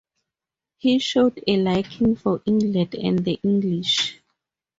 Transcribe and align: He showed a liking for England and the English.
He 0.79 0.97
showed 0.97 1.43
a 1.45 1.57
liking 1.57 2.15
for 2.15 2.41
England 2.47 2.95
and 2.95 3.23
the 3.23 3.39
English. 3.43 4.19